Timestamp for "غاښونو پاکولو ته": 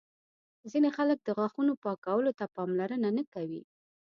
1.37-2.45